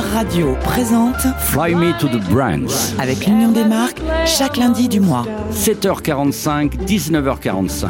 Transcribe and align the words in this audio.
Radio 0.00 0.56
présente 0.64 1.20
Fly 1.38 1.74
Me 1.74 1.92
to 1.98 2.08
the 2.08 2.18
Brands. 2.30 2.94
avec 2.98 3.26
l'Union 3.26 3.52
des 3.52 3.64
marques 3.64 4.00
chaque 4.24 4.56
lundi 4.56 4.88
du 4.88 5.00
mois. 5.00 5.26
7h45, 5.52 6.86
19h45. 6.86 7.88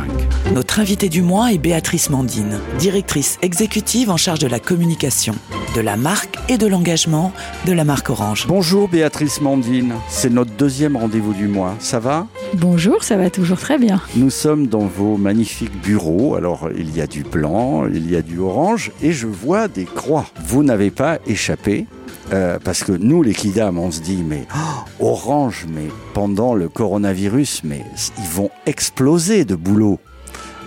Notre 0.72 0.80
invitée 0.80 1.10
du 1.10 1.20
mois 1.20 1.52
est 1.52 1.58
Béatrice 1.58 2.08
Mandine, 2.08 2.58
directrice 2.78 3.38
exécutive 3.42 4.08
en 4.08 4.16
charge 4.16 4.38
de 4.38 4.46
la 4.46 4.58
communication, 4.58 5.34
de 5.76 5.82
la 5.82 5.98
marque 5.98 6.38
et 6.48 6.56
de 6.56 6.66
l'engagement 6.66 7.34
de 7.66 7.72
la 7.72 7.84
marque 7.84 8.08
Orange. 8.08 8.46
Bonjour 8.48 8.88
Béatrice 8.88 9.42
Mandine, 9.42 9.92
c'est 10.08 10.30
notre 10.30 10.52
deuxième 10.52 10.96
rendez-vous 10.96 11.34
du 11.34 11.46
mois. 11.46 11.74
Ça 11.78 12.00
va? 12.00 12.26
Bonjour, 12.54 13.04
ça 13.04 13.18
va 13.18 13.28
toujours 13.28 13.58
très 13.58 13.76
bien. 13.76 14.00
Nous 14.16 14.30
sommes 14.30 14.66
dans 14.66 14.86
vos 14.86 15.18
magnifiques 15.18 15.78
bureaux. 15.82 16.36
Alors 16.36 16.70
il 16.74 16.96
y 16.96 17.02
a 17.02 17.06
du 17.06 17.22
blanc, 17.22 17.86
il 17.86 18.10
y 18.10 18.16
a 18.16 18.22
du 18.22 18.38
orange 18.38 18.92
et 19.02 19.12
je 19.12 19.26
vois 19.26 19.68
des 19.68 19.84
croix. 19.84 20.24
Vous 20.42 20.62
n'avez 20.62 20.90
pas 20.90 21.18
échappé 21.26 21.84
euh, 22.32 22.58
parce 22.58 22.82
que 22.82 22.92
nous, 22.92 23.22
les 23.22 23.34
Kidam, 23.34 23.78
on 23.78 23.90
se 23.90 24.00
dit, 24.00 24.24
mais 24.26 24.46
oh, 24.54 25.04
Orange, 25.04 25.66
mais 25.68 25.88
pendant 26.14 26.54
le 26.54 26.70
coronavirus, 26.70 27.60
mais 27.62 27.84
ils 28.16 28.30
vont 28.30 28.50
exploser 28.64 29.44
de 29.44 29.54
boulot. 29.54 30.00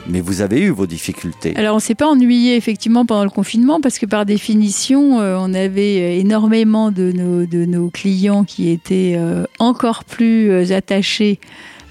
Mais 0.08 0.22
vous 0.22 0.42
avez 0.42 0.62
eu 0.62 0.70
vos 0.70 0.88
difficultés. 0.88 1.56
Alors 1.56 1.76
on 1.76 1.80
s'est 1.80 1.96
pas 1.96 2.08
ennuyé 2.08 2.56
effectivement 2.56 3.06
pendant 3.06 3.24
le 3.24 3.30
confinement 3.30 3.82
parce 3.82 3.98
que 4.00 4.06
par 4.06 4.26
définition 4.26 5.20
euh, 5.20 5.38
on 5.40 5.54
avait 5.54 6.00
euh, 6.00 6.20
énormément 6.20 6.92
de 6.92 7.12
nos, 7.12 7.46
de 7.46 7.66
nos 7.66 7.90
clients 7.90 8.44
qui 8.44 8.70
étaient 8.70 9.16
euh, 9.18 9.46
encore 9.60 10.04
plus 10.04 10.72
attachés 10.72 11.40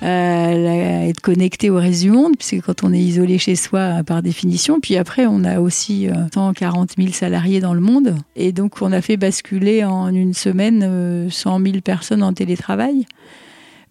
à 0.04 1.06
être 1.06 1.20
connectés 1.20 1.70
au 1.70 1.77
reste 1.77 2.02
du 2.02 2.10
monde 2.10 2.34
puisque 2.37 2.60
quand 2.66 2.84
on 2.84 2.92
est 2.92 3.00
isolé 3.00 3.38
chez 3.38 3.56
soi 3.56 4.02
par 4.04 4.23
définition 4.23 4.80
puis 4.80 4.96
après 4.96 5.26
on 5.26 5.45
a 5.45 5.60
aussi 5.60 6.09
euh, 6.09 6.12
140 6.34 6.95
000 6.98 7.12
salariés 7.12 7.60
dans 7.60 7.74
le 7.74 7.80
monde 7.80 8.16
et 8.37 8.52
donc 8.52 8.82
on 8.82 8.92
a 8.92 9.01
fait 9.01 9.16
basculer 9.16 9.84
en 9.84 10.09
une 10.09 10.34
semaine 10.34 10.82
euh, 10.84 11.30
100 11.30 11.60
000 11.60 11.80
personnes 11.82 12.23
en 12.23 12.32
télétravail. 12.32 13.06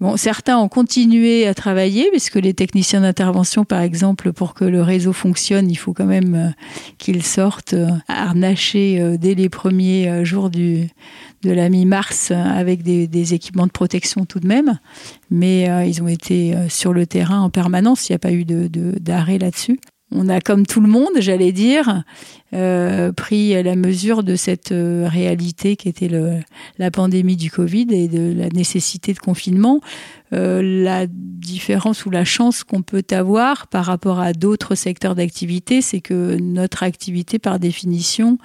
Bon, 0.04 0.18
certains 0.18 0.58
ont 0.58 0.68
continué 0.68 1.48
à 1.48 1.54
travailler, 1.54 2.10
puisque 2.12 2.36
les 2.36 2.54
techniciens 2.54 3.00
d'intervention, 3.00 3.64
par 3.64 3.80
exemple, 3.80 4.34
pour 4.34 4.54
que 4.54 4.66
le 4.66 4.82
réseau 4.82 5.14
fonctionne, 5.14 5.72
il 5.72 5.78
faut 5.78 5.94
quand 5.94 6.04
même 6.06 6.36
euh, 6.36 6.50
qu'ils 6.98 7.24
sortent 7.24 7.72
euh, 7.72 7.88
harnachés 8.10 9.00
euh, 9.00 9.16
dès 9.18 9.34
les 9.34 9.48
premiers 9.48 10.26
jours 10.26 10.50
de 10.50 10.90
la 11.46 11.70
mi-mars 11.70 12.32
avec 12.32 12.84
des, 12.84 13.34
équipements 13.34 13.66
de 13.66 13.72
protection 13.72 14.26
tout 14.26 14.42
de 14.42 14.48
même. 14.48 14.78
Mais 15.32 15.70
ils 15.88 16.04
ont 16.04 16.10
été 16.10 16.54
sur 16.68 16.92
le 16.92 17.06
terrain 17.06 17.40
en 17.40 17.50
permanence, 17.50 18.10
il 18.10 18.12
n'y 18.12 18.16
a 18.18 18.20
pas 18.20 18.34
eu 18.34 18.44
de- 18.44 18.68
de- 18.68 19.00
d'arrêt 19.00 19.38
là-dessus. 19.38 19.80
On 20.16 20.30
a, 20.30 20.42
comme 20.42 20.66
tout 20.66 20.80
le 20.80 20.88
monde, 20.88 21.12
j'allais 21.18 21.52
dire, 21.52 22.04
euh, 22.54 23.12
pris 23.12 23.62
la 23.64 23.76
mesure 23.76 24.24
de 24.24 24.36
cette 24.36 24.72
euh, 24.72 25.08
réalité 25.10 25.76
qui 25.76 25.90
était 25.90 26.10
la 26.78 26.92
pandémie 26.92 27.36
du 27.36 27.50
Covid 27.50 27.88
et 27.90 28.08
de 28.08 28.32
la 28.38 28.50
nécessité 28.50 29.14
de 29.14 29.20
confinement. 29.20 29.82
Euh, 30.34 30.62
la 30.62 31.08
différence 31.08 32.06
ou 32.06 32.12
la 32.12 32.26
chance 32.26 32.64
qu'on 32.64 32.84
peut 32.84 33.04
avoir 33.10 33.68
par 33.68 33.86
rapport 33.86 34.20
à 34.20 34.34
d'autres 34.34 34.76
secteurs 34.76 35.16
d'activité, 35.16 35.82
c'est 35.82 36.02
que 36.02 36.38
notre 36.40 36.84
activité, 36.84 37.40
par 37.40 37.58
définition, 37.60 38.38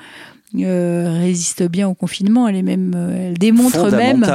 euh, 0.57 1.19
résiste 1.21 1.63
bien 1.65 1.89
au 1.89 1.95
confinement. 1.95 2.49
Elle 2.49 2.57
est 2.57 2.63
même, 2.63 2.95
euh, 2.97 3.29
elle 3.29 3.39
démontre 3.39 3.91
même, 3.91 4.27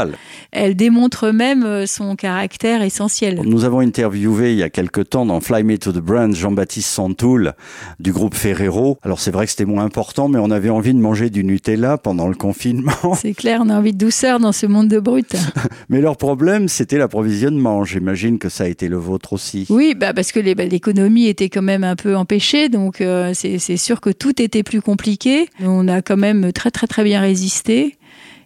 elle 0.52 0.76
démontre 0.76 1.32
même 1.32 1.64
euh, 1.64 1.86
son 1.88 2.16
caractère 2.16 2.84
essentiel. 2.84 3.42
Nous 3.44 3.66
avons 3.66 3.80
interviewé 3.80 4.52
il 4.52 4.60
y 4.60 4.64
a 4.64 4.70
quelque 4.70 5.02
temps 5.02 5.26
dans 5.26 5.42
Fly 5.42 5.64
Me 5.64 5.78
to 5.78 5.92
the 5.92 5.98
Brands 5.98 6.34
Jean-Baptiste 6.34 6.90
Santoul 6.90 7.54
du 8.00 8.12
groupe 8.12 8.36
Ferrero. 8.36 9.00
Alors 9.02 9.20
c'est 9.20 9.32
vrai 9.32 9.46
que 9.46 9.52
c'était 9.52 9.66
moins 9.66 9.86
important, 9.86 10.28
mais 10.28 10.38
on 10.40 10.52
avait 10.52 10.70
envie 10.70 10.94
de 10.94 11.00
manger 11.00 11.32
du 11.32 11.44
Nutella 11.44 11.98
pendant 11.98 12.28
le 12.28 12.36
confinement. 12.36 12.94
C'est 13.16 13.34
clair, 13.34 13.62
on 13.64 13.70
a 13.70 13.78
envie 13.78 13.94
de 13.94 13.98
douceur 13.98 14.40
dans 14.40 14.52
ce 14.52 14.68
monde 14.68 14.90
de 14.90 15.00
brut. 15.00 15.36
Mais 15.90 16.00
leur 16.00 16.18
problème, 16.18 16.68
c'était 16.68 16.98
l'approvisionnement. 16.98 17.84
J'imagine 17.86 18.38
que 18.38 18.50
ça 18.50 18.66
a 18.66 18.68
été 18.68 18.88
le 18.88 18.98
vôtre 18.98 19.34
aussi. 19.34 19.66
Oui, 19.70 19.96
bah 19.98 20.14
parce 20.14 20.32
que 20.32 20.54
bah, 20.54 20.66
l'économie 20.66 21.28
était 21.28 21.50
quand 21.50 21.62
même 21.62 21.84
un 21.84 21.96
peu 21.96 22.16
empêchée, 22.16 22.70
donc 22.70 23.02
euh, 23.02 23.32
c'est 23.34 23.78
sûr 23.78 24.00
que 24.00 24.12
tout 24.12 24.42
était 24.42 24.64
plus 24.64 24.82
compliqué. 24.82 25.48
On 25.62 25.88
a 25.88 26.03
quand 26.04 26.18
même 26.18 26.52
très 26.54 26.70
très 26.70 26.88
très 26.88 27.04
bien 27.04 27.22
résisté. 27.22 27.98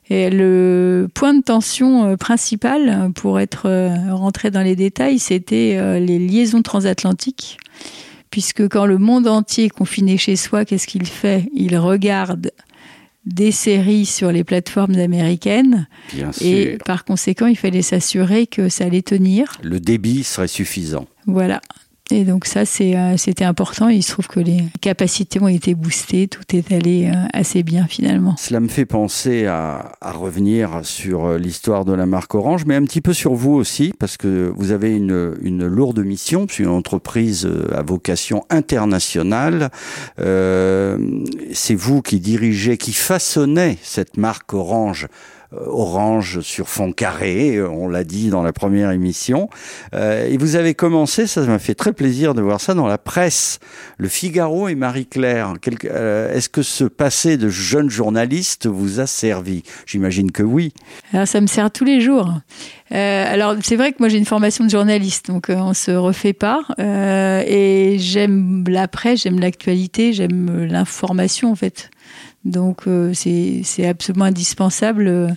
Et 0.09 0.29
le 0.29 1.09
point 1.13 1.33
de 1.33 1.41
tension 1.43 2.05
euh, 2.05 2.15
principal, 2.15 3.11
pour 3.13 3.39
être 3.39 3.67
euh, 3.67 4.15
rentré 4.15 4.51
dans 4.51 4.61
les 4.61 4.75
détails, 4.75 5.19
c'était 5.19 5.75
euh, 5.77 5.99
les 5.99 6.17
liaisons 6.17 6.61
transatlantiques. 6.61 7.57
Puisque 8.31 8.67
quand 8.69 8.85
le 8.85 8.97
monde 8.97 9.27
entier 9.27 9.65
est 9.65 9.69
confiné 9.69 10.17
chez 10.17 10.35
soi, 10.35 10.63
qu'est-ce 10.63 10.87
qu'il 10.87 11.05
fait? 11.05 11.49
Il 11.53 11.77
regarde 11.77 12.51
des 13.25 13.51
séries 13.51 14.05
sur 14.05 14.31
les 14.31 14.45
plateformes 14.45 14.95
américaines 14.95 15.87
Bien 16.13 16.31
sûr. 16.31 16.45
et 16.45 16.77
par 16.85 17.03
conséquent, 17.03 17.47
il 17.47 17.57
fallait 17.57 17.81
s'assurer 17.81 18.47
que 18.47 18.69
ça 18.69 18.85
allait 18.85 19.01
tenir. 19.01 19.51
Le 19.61 19.81
débit 19.81 20.23
serait 20.23 20.47
suffisant. 20.47 21.07
Voilà. 21.25 21.61
Et 22.09 22.23
donc 22.23 22.45
ça, 22.45 22.61
euh, 22.61 23.17
c'était 23.17 23.43
important. 23.43 23.89
Il 23.89 24.01
se 24.01 24.11
trouve 24.11 24.27
que 24.27 24.39
les 24.39 24.63
capacités 24.81 25.41
ont 25.41 25.47
été 25.47 25.75
boostées. 25.75 26.27
Tout 26.27 26.55
est 26.55 26.71
allé 26.71 27.11
euh, 27.13 27.25
assez 27.33 27.63
bien 27.63 27.85
finalement. 27.87 28.35
Cela 28.37 28.59
me 28.61 28.69
fait 28.69 28.85
penser 28.85 29.45
à, 29.45 29.91
à 29.99 30.11
revenir 30.11 30.81
sur 30.83 31.25
euh, 31.25 31.37
l'histoire 31.37 31.83
de 31.83 31.93
la 31.93 32.05
marque 32.05 32.33
Orange, 32.33 32.65
mais 32.65 32.75
un 32.75 32.83
petit 32.83 33.01
peu 33.01 33.13
sur 33.13 33.33
vous 33.33 33.53
aussi, 33.53 33.93
parce 33.99 34.15
que 34.15 34.51
vous 34.55 34.71
avez 34.71 34.95
une, 34.95 35.35
une 35.41 35.67
lourde 35.67 35.99
mission, 35.99 36.47
c'est 36.49 36.63
une 36.63 36.69
entreprise 36.69 37.49
à 37.73 37.81
vocation 37.81 38.45
internationale. 38.49 39.69
Euh, 40.19 40.97
c'est 41.53 41.75
vous 41.75 42.01
qui 42.01 42.19
dirigez, 42.19 42.77
qui 42.77 42.93
façonnez 42.93 43.77
cette 43.83 44.17
marque 44.17 44.53
Orange. 44.53 45.07
Euh, 45.53 45.57
Orange 45.67 46.41
sur 46.41 46.67
fond 46.67 46.91
carré, 46.91 47.55
euh, 47.55 47.69
on 47.69 47.87
l'a 47.87 48.03
dit 48.03 48.29
dans 48.29 48.43
la 48.43 48.53
première 48.53 48.91
émission. 48.91 49.49
Euh, 49.93 50.27
et 50.27 50.37
vous 50.37 50.55
avez 50.55 50.73
commencé, 50.73 51.27
ça 51.27 51.41
m'a 51.41 51.59
fait 51.59 51.75
très 51.75 51.93
plaisir 51.93 52.33
de 52.33 52.41
voir 52.41 52.59
ça 52.59 52.73
dans 52.73 52.87
la 52.87 52.97
presse. 52.97 53.59
Le 53.97 54.07
Figaro 54.07 54.67
et 54.67 54.75
Marie-Claire. 54.75 55.53
Euh, 55.85 56.33
Est-ce 56.33 56.49
que 56.49 56.61
ce 56.61 56.83
passé 56.83 57.37
de 57.37 57.49
jeune 57.49 57.89
journaliste 57.89 58.67
vous 58.67 58.99
a 58.99 59.07
servi? 59.07 59.63
J'imagine 59.85 60.31
que 60.31 60.43
oui. 60.43 60.73
Alors 61.13 61.27
ça 61.27 61.41
me 61.41 61.47
sert 61.47 61.71
tous 61.71 61.85
les 61.85 62.01
jours. 62.01 62.33
Euh, 62.91 63.33
alors 63.33 63.55
c'est 63.63 63.75
vrai 63.75 63.91
que 63.91 63.97
moi 63.99 64.07
j'ai 64.09 64.17
une 64.17 64.25
formation 64.25 64.63
de 64.63 64.69
journaliste, 64.69 65.27
donc 65.27 65.49
euh, 65.49 65.55
on 65.55 65.73
se 65.73 65.91
refait 65.91 66.33
pas. 66.33 66.61
Et 66.79 67.97
j'aime 67.99 68.63
la 68.67 68.87
presse, 68.87 69.23
j'aime 69.23 69.39
l'actualité, 69.39 70.13
j'aime 70.13 70.65
l'information 70.65 71.51
en 71.51 71.55
fait. 71.55 71.89
Donc 72.47 72.87
euh, 72.87 73.13
c'est 73.13 73.85
absolument 73.85 74.25
indispensable 74.25 75.07
euh, 75.07 75.27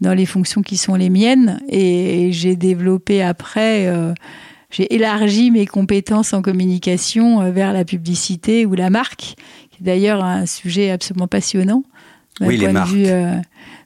dans 0.00 0.12
les 0.12 0.26
fonctions 0.26 0.62
qui 0.62 0.76
sont 0.76 0.96
les 0.96 1.08
miennes. 1.08 1.60
Et, 1.68 2.26
et 2.26 2.32
j'ai 2.32 2.56
développé 2.56 3.22
après. 3.22 3.86
euh, 3.86 4.12
j'ai 4.70 4.94
élargi 4.94 5.50
mes 5.50 5.66
compétences 5.66 6.32
en 6.32 6.42
communication 6.42 7.40
euh, 7.40 7.50
vers 7.50 7.72
la 7.72 7.84
publicité 7.84 8.66
ou 8.66 8.74
la 8.74 8.88
marque, 8.88 9.34
qui 9.70 9.78
est 9.80 9.84
d'ailleurs 9.84 10.22
un 10.22 10.46
sujet 10.46 10.90
absolument 10.90 11.26
passionnant. 11.26 11.82
Oui, 12.40 12.56
les 12.56 12.68
marques. 12.68 12.92
vue, 12.92 13.06
euh, 13.06 13.34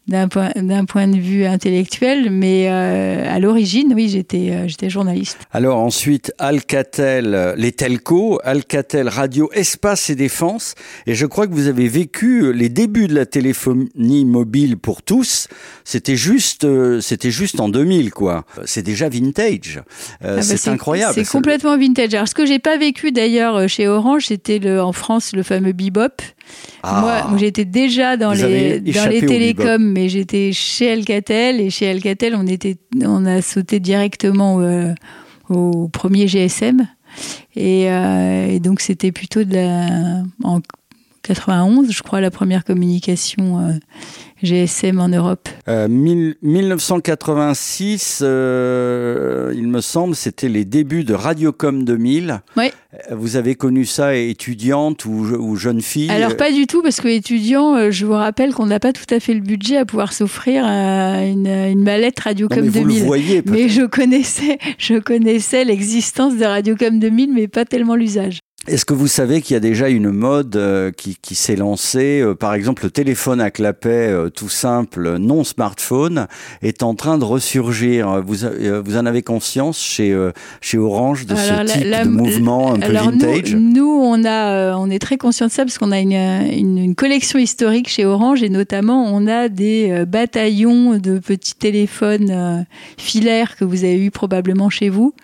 d'un 0.06 0.28
point, 0.28 0.50
d'un 0.56 0.84
point 0.84 1.08
de 1.08 1.16
vue 1.18 1.44
intellectuel, 1.46 2.30
mais 2.30 2.68
euh, 2.68 3.24
à 3.34 3.38
l'origine, 3.38 3.92
oui, 3.94 4.08
j'étais, 4.08 4.50
euh, 4.50 4.68
j'étais 4.68 4.90
journaliste. 4.90 5.38
Alors 5.52 5.78
ensuite, 5.78 6.32
Alcatel, 6.38 7.54
les 7.56 7.72
telcos, 7.72 8.38
Alcatel 8.44 9.08
Radio, 9.08 9.50
Espace 9.52 10.10
et 10.10 10.14
Défense. 10.14 10.74
Et 11.06 11.14
je 11.14 11.26
crois 11.26 11.46
que 11.46 11.52
vous 11.52 11.68
avez 11.68 11.88
vécu 11.88 12.42
euh, 12.42 12.50
les 12.50 12.68
débuts 12.68 13.08
de 13.08 13.14
la 13.14 13.26
téléphonie 13.26 14.24
mobile 14.24 14.76
pour 14.76 15.02
tous. 15.02 15.48
C'était 15.84 16.16
juste, 16.16 16.64
euh, 16.64 17.00
c'était 17.00 17.30
juste 17.30 17.60
en 17.60 17.68
2000, 17.68 18.10
quoi. 18.10 18.44
C'est 18.64 18.82
déjà 18.82 19.08
vintage. 19.08 19.80
Euh, 20.24 20.34
Ah 20.34 20.36
bah, 20.36 20.42
c'est 20.42 20.68
incroyable. 20.68 21.14
C'est 21.14 21.26
complètement 21.26 21.76
vintage. 21.78 22.14
Alors, 22.14 22.28
ce 22.28 22.34
que 22.34 22.46
j'ai 22.46 22.58
pas 22.58 22.76
vécu 22.76 23.12
d'ailleurs 23.12 23.56
euh, 23.56 23.66
chez 23.68 23.88
Orange, 23.88 24.26
c'était 24.26 24.58
le, 24.58 24.82
en 24.82 24.92
France 24.92 25.32
le 25.34 25.42
fameux 25.42 25.72
bebop. 25.72 26.22
Ah. 26.82 27.00
Moi, 27.00 27.28
moi, 27.28 27.38
j'étais 27.38 27.64
déjà 27.64 28.16
dans 28.16 28.32
les 28.32 28.80
dans 28.80 29.08
les 29.08 29.24
télécoms, 29.24 29.92
mais 29.92 30.08
j'étais 30.08 30.52
chez 30.52 30.92
Alcatel 30.92 31.60
et 31.60 31.70
chez 31.70 31.88
Alcatel, 31.88 32.34
on 32.34 32.46
était, 32.46 32.76
on 33.02 33.24
a 33.24 33.40
sauté 33.40 33.80
directement 33.80 34.60
euh, 34.60 34.92
au 35.48 35.88
premier 35.88 36.28
GSM 36.28 36.86
et, 37.56 37.90
euh, 37.90 38.46
et 38.46 38.60
donc 38.60 38.80
c'était 38.80 39.12
plutôt 39.12 39.44
de 39.44 39.54
la 39.54 40.22
en 40.42 40.60
91, 41.24 41.90
je 41.90 42.02
crois, 42.02 42.20
la 42.20 42.30
première 42.30 42.64
communication 42.64 43.58
euh, 43.60 43.72
GSM 44.42 45.00
en 45.00 45.08
Europe. 45.08 45.48
Euh, 45.68 45.88
mille- 45.88 46.34
1986, 46.42 48.20
euh, 48.22 49.52
il 49.56 49.66
me 49.68 49.80
semble, 49.80 50.14
c'était 50.14 50.48
les 50.48 50.64
débuts 50.64 51.02
de 51.04 51.14
Radiocom 51.14 51.84
2000. 51.84 52.40
Oui. 52.56 52.66
Euh, 53.10 53.14
Vous 53.16 53.36
avez 53.36 53.54
connu 53.54 53.84
ça 53.86 54.14
étudiante 54.14 55.06
ou, 55.06 55.10
ou 55.10 55.56
jeune 55.56 55.80
fille 55.80 56.10
Alors 56.10 56.36
pas 56.36 56.52
du 56.52 56.66
tout, 56.66 56.82
parce 56.82 57.00
que 57.00 57.08
étudiant, 57.08 57.74
euh, 57.74 57.90
je 57.90 58.04
vous 58.04 58.12
rappelle 58.12 58.52
qu'on 58.52 58.66
n'a 58.66 58.78
pas 58.78 58.92
tout 58.92 59.12
à 59.12 59.18
fait 59.18 59.34
le 59.34 59.40
budget 59.40 59.78
à 59.78 59.84
pouvoir 59.86 60.12
s'offrir 60.12 60.64
euh, 60.66 61.26
une, 61.26 61.46
une 61.48 61.82
mallette 61.82 62.18
Non, 62.18 62.24
Radiocom 62.24 62.60
mais 62.60 62.68
vous 62.68 62.80
2000. 62.80 63.00
le 63.00 63.06
voyez. 63.06 63.42
Mais 63.46 63.68
je 63.70 63.82
connaissais, 63.82 64.58
je 64.78 64.96
connaissais 64.98 65.64
l'existence 65.64 66.36
de 66.36 66.44
Radiocom 66.44 66.98
2000, 66.98 67.32
mais 67.32 67.48
pas 67.48 67.64
tellement 67.64 67.94
l'usage. 67.96 68.40
Est-ce 68.66 68.86
que 68.86 68.94
vous 68.94 69.08
savez 69.08 69.42
qu'il 69.42 69.52
y 69.52 69.56
a 69.56 69.60
déjà 69.60 69.90
une 69.90 70.10
mode 70.10 70.56
euh, 70.56 70.90
qui, 70.90 71.18
qui 71.20 71.34
s'est 71.34 71.56
lancée 71.56 72.22
euh, 72.22 72.34
Par 72.34 72.54
exemple, 72.54 72.84
le 72.84 72.90
téléphone 72.90 73.40
à 73.40 73.50
clapet 73.50 74.08
euh, 74.08 74.30
tout 74.30 74.48
simple, 74.48 75.18
non 75.18 75.44
smartphone, 75.44 76.28
est 76.62 76.82
en 76.82 76.94
train 76.94 77.18
de 77.18 77.24
ressurgir? 77.24 78.22
Vous, 78.22 78.36
vous 78.84 78.96
en 78.96 79.06
avez 79.06 79.22
conscience 79.22 79.78
chez, 79.78 80.16
chez 80.60 80.78
Orange 80.78 81.26
de 81.26 81.34
ce 81.34 81.64
type 81.66 81.90
de 81.90 82.08
mouvement 82.08 82.74
un 82.74 82.78
peu 82.78 82.92
vintage 82.92 83.54
nous, 83.54 83.74
nous, 83.74 84.00
on, 84.02 84.24
a, 84.24 84.76
on 84.76 84.88
est 84.88 84.98
très 84.98 85.18
conscient 85.18 85.46
de 85.46 85.52
ça 85.52 85.64
parce 85.64 85.78
qu'on 85.78 85.92
a 85.92 86.00
une, 86.00 86.12
une, 86.12 86.78
une, 86.78 86.94
collection 86.94 87.38
historique 87.38 87.88
chez 87.88 88.04
Orange 88.04 88.42
et 88.42 88.48
notamment 88.48 89.04
on 89.04 89.26
a 89.26 89.48
des 89.48 90.04
bataillons 90.06 90.96
de 90.98 91.18
petits 91.18 91.54
téléphones 91.54 92.66
filaires 92.96 93.56
que 93.56 93.64
vous 93.64 93.84
avez 93.84 94.02
eu 94.02 94.10
probablement 94.10 94.70
chez 94.70 94.88
vous. 94.88 95.14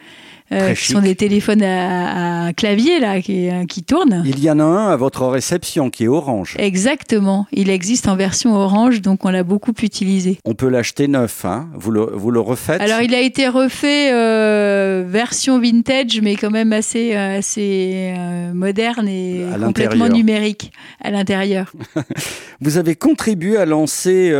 Euh, 0.52 0.74
qui 0.74 0.86
sont 0.86 1.00
des 1.00 1.14
téléphones 1.14 1.62
à, 1.62 2.52
clavier 2.56 2.98
là 2.98 3.20
qui, 3.20 3.48
euh, 3.48 3.66
qui, 3.66 3.84
tournent. 3.84 4.24
Il 4.26 4.40
y 4.40 4.50
en 4.50 4.58
a 4.58 4.64
un 4.64 4.88
à 4.88 4.96
votre 4.96 5.26
réception 5.28 5.90
qui 5.90 6.04
est 6.04 6.08
orange. 6.08 6.56
Exactement. 6.58 7.46
Il 7.52 7.70
existe 7.70 8.08
en 8.08 8.16
version 8.16 8.56
orange, 8.56 9.00
donc 9.00 9.24
on 9.24 9.30
l'a 9.30 9.44
beaucoup 9.44 9.72
utilisé. 9.80 10.38
On 10.44 10.54
peut 10.54 10.68
l'acheter 10.68 11.06
neuf, 11.06 11.44
hein 11.44 11.68
vous, 11.74 11.92
le, 11.92 12.00
vous 12.00 12.32
le 12.32 12.40
refaites 12.40 12.80
Alors 12.80 13.00
il 13.00 13.14
a 13.14 13.20
été 13.20 13.46
refait 13.46 14.12
euh, 14.12 15.04
version 15.06 15.60
vintage, 15.60 16.20
mais 16.20 16.34
quand 16.34 16.50
même 16.50 16.72
assez, 16.72 17.14
assez 17.14 18.12
moderne 18.52 19.06
et 19.06 19.44
complètement 19.62 20.08
numérique 20.08 20.72
à 21.00 21.12
l'intérieur. 21.12 21.72
vous 22.60 22.76
avez 22.76 22.96
contribué 22.96 23.56
à 23.56 23.66
lancer, 23.66 24.32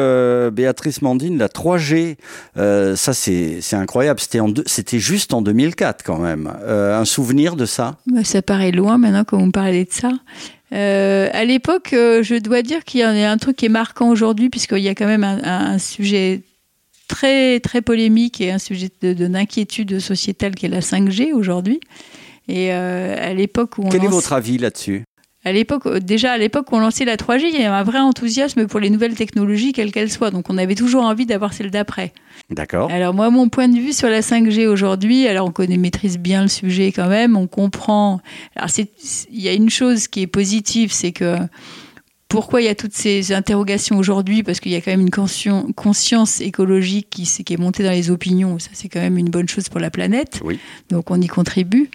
Béatrice 0.52 1.02
Mandine, 1.02 1.38
la 1.38 1.46
3G. 1.46 2.16
ça 2.56 3.14
c'est 3.14 3.60
incroyable. 3.74 4.18
C'était 4.66 4.98
juste 4.98 5.32
en 5.34 5.42
2004 5.42 6.00
quand 6.02 6.19
même. 6.19 6.52
Euh, 6.62 6.99
un 6.99 7.05
souvenir 7.05 7.56
de 7.56 7.67
ça? 7.67 7.97
Bah, 8.06 8.25
Ça 8.25 8.43
paraît 8.43 8.73
loin 8.73 8.99
maintenant 8.99 9.25
quand 9.25 9.38
vous 9.38 9.50
parlez 9.50 9.85
de 9.85 9.93
ça. 9.93 10.12
Euh, 10.73 11.29
à 11.32 11.44
l'époque, 11.44 11.93
euh, 11.93 12.23
je 12.23 12.37
dois 12.37 12.62
dire 12.62 12.85
qu'il 12.85 13.00
y 13.00 13.02
a 13.02 13.31
un 13.31 13.38
truc 13.38 13.56
qui 13.56 13.67
est 13.67 13.70
marquant 13.70 14.08
aujourd'hui, 14.08 14.50
puisqu'il 14.50 14.82
y 14.82 14.88
a 14.88 14.94
quand 14.94 15.06
même 15.06 15.25
un, 15.25 15.79
sujet 15.79 16.43
très, 17.08 17.61
très 17.61 17.82
polémique 17.82 18.41
et 18.41 18.52
un 18.52 18.58
sujet 18.58 18.88
d'inquiétude 19.02 19.88
de, 19.88 19.99
sociétale 19.99 20.55
qui 20.55 20.67
est 20.67 20.70
la 20.70 20.81
5G 20.81 21.32
aujourd'hui. 21.32 21.81
Et 22.49 22.73
à 22.73 23.32
l'époque 23.32 23.79
où 23.79 23.88
Quel 23.88 24.05
est 24.05 24.08
votre 24.08 24.32
avis 24.32 24.58
là-dessus? 24.58 25.05
À 25.44 25.53
l'époque, 25.53 25.88
déjà 25.99 26.32
à 26.32 26.38
l'époque 26.38 26.70
où 26.70 26.76
on 26.76 26.81
lançait 26.81 27.06
la 27.06 27.17
3G, 27.17 27.44
il 27.44 27.55
y 27.55 27.64
avait 27.64 27.67
un 27.67 27.82
vrai 27.82 27.99
enthousiasme 27.99 28.67
pour 28.67 28.79
les 28.79 28.91
nouvelles 28.91 29.14
technologies, 29.14 29.73
quelles 29.73 29.91
qu'elles 29.91 30.11
soient. 30.11 30.31
Donc 30.31 30.50
on 30.50 30.58
avait 30.58 30.75
toujours 30.75 31.05
envie 31.05 31.25
d'avoir 31.25 31.55
celle 31.55 31.70
d'après. 31.70 32.12
D'accord. 32.50 32.91
Alors 32.91 33.14
moi, 33.14 33.31
mon 33.31 33.49
point 33.49 33.69
de 33.69 33.76
vue 33.76 33.93
sur 33.93 34.08
la 34.08 34.20
5G 34.20 34.67
aujourd'hui, 34.67 35.26
alors 35.29 35.49
on 35.49 35.52
connaît, 35.52 35.76
maîtrise 35.76 36.19
bien 36.19 36.43
le 36.43 36.49
sujet 36.49 36.91
quand 36.91 37.08
même, 37.08 37.37
on 37.37 37.47
comprend. 37.47 38.20
Alors 38.56 38.69
il 38.76 39.41
y 39.41 39.49
a 39.49 39.52
une 39.52 39.70
chose 39.70 40.08
qui 40.08 40.23
est 40.23 40.26
positive, 40.26 40.93
c'est 40.93 41.12
que 41.12 41.37
pourquoi 42.31 42.62
il 42.62 42.67
y 42.67 42.69
a 42.69 42.76
toutes 42.76 42.94
ces 42.94 43.32
interrogations 43.32 43.99
aujourd'hui? 43.99 44.44
Parce 44.44 44.61
qu'il 44.61 44.70
y 44.70 44.76
a 44.76 44.81
quand 44.81 44.93
même 44.93 45.00
une 45.00 45.75
conscience 45.75 46.41
écologique 46.41 47.08
qui, 47.11 47.25
qui, 47.25 47.52
est 47.52 47.56
montée 47.56 47.82
dans 47.82 47.91
les 47.91 48.11
opinions. 48.11 48.61
Ça, 48.61 48.70
c'est 48.73 48.88
quand 48.88 49.00
même 49.00 49.19
une 49.19 49.29
bonne 49.31 49.49
chose 49.49 49.69
pour 49.69 49.81
la 49.81 49.91
planète. 49.91 50.41
Oui. 50.44 50.61
Donc, 50.91 51.11
on 51.11 51.20
y 51.20 51.26
contribue. 51.26 51.91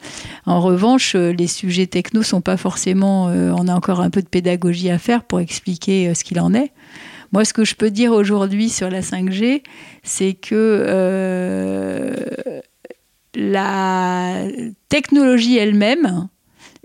En 0.45 0.59
revanche, 0.59 1.15
euh, 1.15 1.31
les 1.31 1.47
sujets 1.47 1.87
techno 1.87 2.21
sont 2.21 2.41
pas 2.41 2.57
forcément. 2.57 3.29
Euh, 3.29 3.53
on 3.57 3.69
a 3.69 3.73
encore 3.73 4.01
un 4.01 4.09
peu 4.09 4.21
de 4.21 4.27
pédagogie 4.27 4.89
à 4.89 4.99
faire 4.99 5.23
pour 5.23 5.39
expliquer 5.39 6.09
euh, 6.09 6.13
ce 6.13 6.25
qu'il 6.25 6.41
en 6.41 6.53
est. 6.53 6.73
Moi, 7.35 7.43
ce 7.43 7.53
que 7.53 7.65
je 7.65 7.75
peux 7.75 7.91
dire 7.91 8.13
aujourd'hui 8.13 8.69
sur 8.69 8.89
la 8.89 9.01
5G, 9.01 9.61
c'est 10.03 10.33
que 10.33 12.15
la 13.35 14.47
technologie 14.87 15.57
elle-même, 15.57 16.29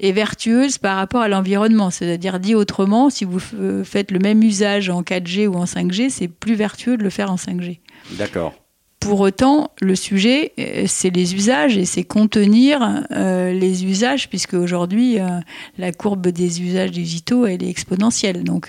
est 0.00 0.12
vertueuse 0.12 0.78
par 0.78 0.96
rapport 0.96 1.20
à 1.20 1.28
l'environnement. 1.28 1.90
C'est-à-dire, 1.90 2.40
dit 2.40 2.54
autrement, 2.56 3.10
si 3.10 3.24
vous 3.24 3.38
faites 3.84 4.10
le 4.10 4.18
même 4.18 4.42
usage 4.42 4.90
en 4.90 5.02
4G 5.02 5.46
ou 5.46 5.54
en 5.54 5.66
5G, 5.66 6.10
c'est 6.10 6.26
plus 6.26 6.54
vertueux 6.54 6.96
de 6.96 7.04
le 7.04 7.10
faire 7.10 7.30
en 7.30 7.36
5G. 7.36 7.78
D'accord. 8.12 8.54
Pour 9.00 9.20
autant, 9.20 9.70
le 9.80 9.96
sujet, 9.96 10.52
euh, 10.60 10.84
c'est 10.86 11.08
les 11.08 11.34
usages 11.34 11.78
et 11.78 11.86
c'est 11.86 12.04
contenir 12.04 13.02
euh, 13.10 13.50
les 13.50 13.86
usages, 13.86 14.28
puisque 14.28 14.52
aujourd'hui, 14.52 15.18
euh, 15.18 15.40
la 15.78 15.90
courbe 15.90 16.28
des 16.28 16.60
usages 16.60 16.90
digitaux, 16.90 17.46
elle 17.46 17.64
est 17.64 17.70
exponentielle. 17.70 18.44
Donc, 18.44 18.68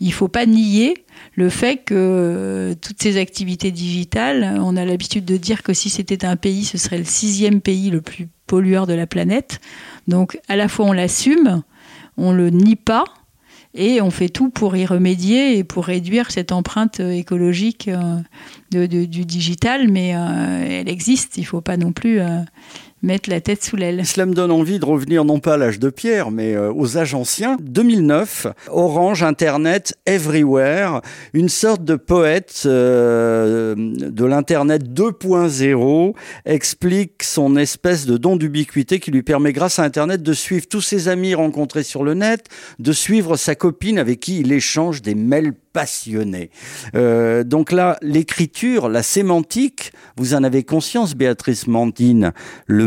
il 0.00 0.06
ne 0.06 0.12
faut 0.12 0.28
pas 0.28 0.46
nier 0.46 1.04
le 1.34 1.48
fait 1.48 1.78
que 1.78 2.76
toutes 2.80 3.02
ces 3.02 3.18
activités 3.18 3.72
digitales, 3.72 4.60
on 4.60 4.76
a 4.76 4.84
l'habitude 4.84 5.24
de 5.24 5.36
dire 5.36 5.64
que 5.64 5.72
si 5.72 5.90
c'était 5.90 6.24
un 6.24 6.36
pays, 6.36 6.64
ce 6.64 6.78
serait 6.78 6.98
le 6.98 7.04
sixième 7.04 7.60
pays 7.60 7.90
le 7.90 8.00
plus 8.00 8.28
pollueur 8.46 8.86
de 8.86 8.94
la 8.94 9.08
planète. 9.08 9.60
Donc 10.06 10.38
à 10.48 10.54
la 10.54 10.68
fois 10.68 10.86
on 10.86 10.92
l'assume, 10.92 11.62
on 12.16 12.32
le 12.32 12.50
nie 12.50 12.76
pas, 12.76 13.04
et 13.74 14.00
on 14.00 14.10
fait 14.10 14.28
tout 14.28 14.50
pour 14.50 14.76
y 14.76 14.86
remédier 14.86 15.58
et 15.58 15.64
pour 15.64 15.86
réduire 15.86 16.30
cette 16.30 16.52
empreinte 16.52 17.00
écologique 17.00 17.88
euh, 17.88 18.86
du 18.86 19.24
digital, 19.24 19.90
mais 19.90 20.14
euh, 20.14 20.80
elle 20.80 20.88
existe. 20.88 21.36
Il 21.36 21.40
ne 21.40 21.46
faut 21.46 21.60
pas 21.60 21.76
non 21.76 21.92
plus 21.92 22.20
euh, 22.20 22.40
mettre 23.04 23.30
la 23.30 23.40
tête 23.40 23.62
sous 23.62 23.76
l'aile. 23.76 24.04
Cela 24.04 24.26
me 24.26 24.34
donne 24.34 24.50
envie 24.50 24.78
de 24.78 24.84
revenir 24.84 25.24
non 25.24 25.38
pas 25.38 25.54
à 25.54 25.56
l'âge 25.56 25.78
de 25.78 25.90
pierre, 25.90 26.30
mais 26.30 26.54
euh, 26.54 26.72
aux 26.72 26.96
âges 26.96 27.14
anciens. 27.14 27.56
2009, 27.60 28.46
Orange 28.70 29.22
Internet 29.22 29.94
Everywhere, 30.06 31.02
une 31.34 31.48
sorte 31.48 31.84
de 31.84 31.96
poète 31.96 32.62
euh, 32.66 33.74
de 33.76 34.24
l'Internet 34.24 34.88
2.0, 34.88 36.14
explique 36.46 37.22
son 37.22 37.56
espèce 37.56 38.06
de 38.06 38.16
don 38.16 38.36
d'ubiquité 38.36 38.98
qui 38.98 39.10
lui 39.10 39.22
permet 39.22 39.52
grâce 39.52 39.78
à 39.78 39.84
Internet 39.84 40.22
de 40.22 40.32
suivre 40.32 40.66
tous 40.66 40.80
ses 40.80 41.08
amis 41.08 41.34
rencontrés 41.34 41.82
sur 41.82 42.02
le 42.04 42.14
net, 42.14 42.46
de 42.78 42.92
suivre 42.92 43.36
sa 43.36 43.54
copine 43.54 43.98
avec 43.98 44.20
qui 44.20 44.40
il 44.40 44.50
échange 44.52 45.02
des 45.02 45.14
mails 45.14 45.52
passionné. 45.74 46.50
Euh, 46.94 47.44
donc 47.44 47.72
là, 47.72 47.98
l'écriture, 48.00 48.88
la 48.88 49.02
sémantique, 49.02 49.92
vous 50.16 50.32
en 50.32 50.44
avez 50.44 50.62
conscience, 50.62 51.14
Béatrice 51.14 51.66
Mantine, 51.66 52.32
le 52.66 52.86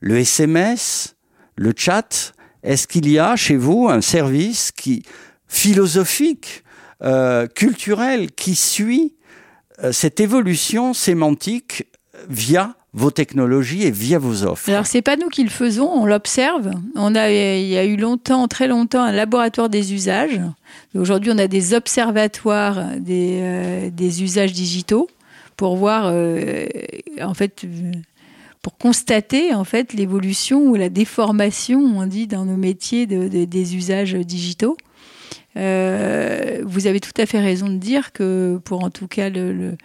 le 0.00 0.16
SMS, 0.18 1.16
le 1.56 1.72
chat, 1.76 2.32
est-ce 2.62 2.86
qu'il 2.86 3.08
y 3.08 3.18
a 3.18 3.36
chez 3.36 3.56
vous 3.56 3.88
un 3.88 4.00
service 4.00 4.72
qui 4.72 5.04
philosophique, 5.48 6.64
euh, 7.02 7.46
culturel, 7.46 8.32
qui 8.32 8.54
suit 8.54 9.14
euh, 9.82 9.92
cette 9.92 10.20
évolution 10.20 10.94
sémantique 10.94 11.86
via 12.28 12.74
vos 12.92 13.10
technologies 13.10 13.84
et 13.84 13.90
via 13.90 14.18
vos 14.18 14.42
offres? 14.42 14.68
Alors 14.68 14.86
c'est 14.86 15.02
pas 15.02 15.16
nous 15.16 15.28
qui 15.28 15.44
le 15.44 15.50
faisons, 15.50 15.88
on 15.88 16.06
l'observe. 16.06 16.72
On 16.96 17.14
a, 17.14 17.30
il 17.30 17.68
y 17.68 17.78
a 17.78 17.84
eu 17.84 17.96
longtemps, 17.96 18.48
très 18.48 18.66
longtemps, 18.66 19.02
un 19.02 19.12
laboratoire 19.12 19.68
des 19.68 19.94
usages. 19.94 20.40
Aujourd'hui, 20.94 21.30
on 21.32 21.38
a 21.38 21.46
des 21.46 21.74
observatoires 21.74 22.96
des, 22.98 23.38
euh, 23.42 24.20
usages 24.20 24.52
digitaux 24.52 25.08
pour 25.56 25.76
voir, 25.76 26.12
en 27.22 27.34
fait, 27.34 27.64
pour 28.66 28.78
constater 28.78 29.54
en 29.54 29.62
fait 29.62 29.92
l'évolution 29.92 30.60
ou 30.62 30.74
la 30.74 30.88
déformation, 30.88 31.78
on 31.78 32.04
dit, 32.04 32.26
dans 32.26 32.44
nos 32.44 32.56
métiers 32.56 33.06
de, 33.06 33.28
des 33.44 33.76
usages 33.76 34.14
digitaux. 34.14 34.76
Euh, 35.56 36.64
vous 36.66 36.88
avez 36.88 36.98
tout 36.98 37.12
à 37.16 37.26
fait 37.26 37.38
raison 37.38 37.68
de 37.68 37.76
dire 37.76 38.10
que 38.10 38.60
pour 38.64 38.82
en 38.82 38.90
tout 38.90 39.06
cas 39.06 39.30
le 39.30 39.76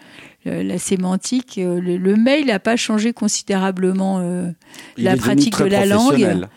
la 0.46 0.80
sémantique. 0.80 1.60
Euh, 1.60 1.80
le, 1.80 2.16
mail 2.16 2.48
n'a 2.48 2.58
pas 2.58 2.76
changé 2.76 3.14
considérablement 3.14 4.20
euh, 4.20 4.50
la 4.98 5.16
pratique 5.16 5.58
de 5.60 5.66
la 5.66 5.86
langue 5.86 6.48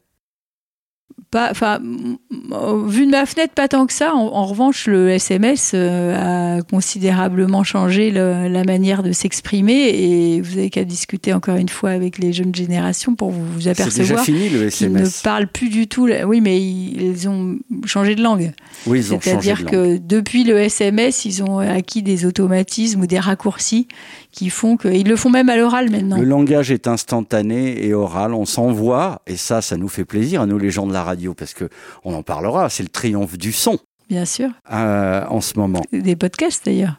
enfin, 1.35 1.81
vu 1.81 3.07
de 3.07 3.11
ma 3.11 3.27
fenêtre, 3.27 3.55
pas 3.55 3.69
tant 3.69 3.87
que 3.87 3.93
ça. 3.93 4.15
En, 4.15 4.45
revanche, 4.45 4.87
le 4.87 5.11
SMS 5.11 5.73
euh, 5.75 6.59
a 6.59 6.63
considérablement 6.63 7.65
changé 7.65 8.11
la 8.11 8.65
manière 8.65 9.03
de 9.03 9.13
s'exprimer 9.13 9.89
et 9.89 10.41
vous 10.41 10.59
avez 10.59 10.71
qu'à 10.71 10.85
discuter 10.85 11.33
encore 11.33 11.57
une 11.57 11.69
fois 11.69 11.91
avec 11.91 12.19
les 12.19 12.33
jeunes 12.33 12.55
générations 12.55 13.15
pour 13.15 13.31
vous, 13.31 13.45
vous 13.47 13.69
apercevoir 13.69 14.23
qu'ils 14.23 14.93
ne 14.93 15.23
parlent 15.23 15.49
plus 15.49 15.69
du 15.69 15.87
tout. 15.87 16.09
Oui, 16.27 16.41
mais 16.41 16.61
ils, 16.61 17.29
ont 17.29 17.59
changé 17.85 18.15
de 18.15 18.23
langue. 18.23 18.53
Oui, 18.87 19.01
ils 19.01 19.15
ont 19.15 19.21
C'est-à-dire 19.21 19.65
que 19.65 19.99
depuis 19.99 20.45
le 20.45 20.59
SMS, 20.59 21.25
ils 21.25 21.43
ont 21.43 21.59
acquis 21.59 22.03
des 22.03 22.27
automatismes 22.27 23.03
ou 23.03 23.07
des 23.07 23.19
raccourcis 23.19 23.89
qui 24.35 24.51
font 24.51 24.77
que 24.77 24.89
ils 24.89 25.09
le 25.09 25.17
font 25.17 25.31
même 25.31 25.49
à 25.49 25.57
l'oral 25.57 25.91
maintenant. 25.91 26.19
Le 26.19 26.25
langage 26.25 26.73
est 26.73 26.89
instantané 26.89 27.87
et 27.87 27.95
oral, 27.95 28.35
on 28.35 28.45
s'envoie 28.45 29.23
et 29.27 29.37
ça, 29.37 29.63
ça 29.63 29.77
nous 29.77 29.89
fait 29.89 30.05
plaisir 30.05 30.43
à 30.43 30.47
nous 30.47 30.59
les 30.59 30.71
gens 30.71 30.87
de 30.87 30.93
la 30.93 31.05
radio 31.05 31.35
parce 31.35 31.55
que 31.55 31.69
on 32.03 32.13
en 32.15 32.23
parlera. 32.23 32.69
C'est 32.69 32.83
le 32.83 32.89
triomphe 32.89 33.39
du 33.39 33.53
son. 33.53 33.79
Bien 34.11 34.25
sûr. 34.25 34.51
Euh, 34.73 35.25
en 35.29 35.41
ce 35.41 35.57
moment. 35.59 35.83
Des 35.93 36.17
podcasts 36.17 36.67
d'ailleurs, 36.67 36.97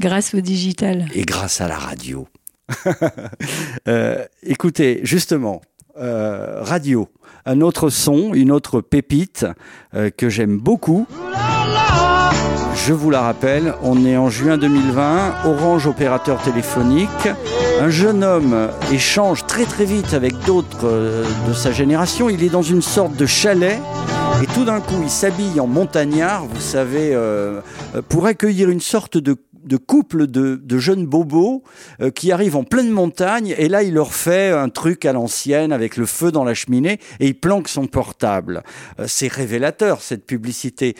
grâce 0.00 0.34
au 0.34 0.40
digital. 0.40 1.06
Et 1.14 1.24
grâce 1.24 1.60
à 1.60 1.68
la 1.68 1.78
radio. 1.78 2.26
Euh, 3.88 4.24
écoutez, 4.42 5.00
justement, 5.02 5.60
euh, 5.98 6.62
radio, 6.62 7.08
un 7.46 7.60
autre 7.62 7.90
son, 7.90 8.32
une 8.32 8.52
autre 8.52 8.80
pépite 8.80 9.46
que 10.16 10.28
j'aime 10.28 10.58
beaucoup. 10.58 11.06
Je 12.74 12.92
vous 12.92 13.10
la 13.10 13.20
rappelle, 13.20 13.74
on 13.82 14.04
est 14.04 14.16
en 14.16 14.30
juin 14.30 14.56
2020, 14.56 15.44
Orange 15.44 15.86
opérateur 15.86 16.40
téléphonique, 16.42 17.28
Un 17.80 17.90
jeune 17.90 18.24
homme 18.24 18.68
échange 18.92 19.46
très 19.46 19.64
très 19.64 19.84
vite 19.84 20.14
avec 20.14 20.38
d'autres 20.44 20.84
euh, 20.86 21.24
de 21.48 21.52
sa 21.52 21.72
génération. 21.72 22.28
Il 22.28 22.42
est 22.42 22.48
dans 22.48 22.62
une 22.62 22.82
sorte 22.82 23.16
de 23.16 23.26
chalet 23.26 23.78
et 24.42 24.46
tout 24.46 24.64
d'un 24.64 24.80
coup 24.80 25.00
il 25.02 25.10
s'habille 25.10 25.60
en 25.60 25.66
montagnard, 25.66 26.44
vous 26.46 26.60
savez, 26.60 27.14
euh, 27.14 27.60
euh, 27.94 28.02
pour 28.08 28.26
accueillir 28.26 28.70
une 28.70 28.80
sorte 28.80 29.18
de 29.18 29.36
de 29.64 29.76
couple 29.76 30.26
de, 30.26 30.78
jeunes 30.78 31.06
bobos 31.06 31.62
qui 32.14 32.32
arrivent 32.32 32.56
en 32.56 32.64
pleine 32.64 32.90
montagne 32.90 33.54
et 33.58 33.68
là 33.68 33.82
il 33.82 33.94
leur 33.94 34.14
fait 34.14 34.50
un 34.50 34.68
truc 34.68 35.04
à 35.04 35.12
l'ancienne 35.12 35.72
avec 35.72 35.96
le 35.96 36.06
feu 36.06 36.32
dans 36.32 36.44
la 36.44 36.54
cheminée 36.54 36.98
et 37.18 37.28
il 37.28 37.34
planque 37.34 37.68
son 37.68 37.86
portable. 37.86 38.62
c'est 39.06 39.28
révélateur 39.28 40.00
cette 40.00 40.24
publicité. 40.24 40.94